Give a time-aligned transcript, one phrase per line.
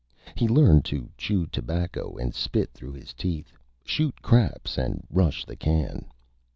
[0.33, 3.51] He learned to Chew Tobacco and Spit through his Teeth,
[3.85, 6.05] shoot Craps and Rush the Can.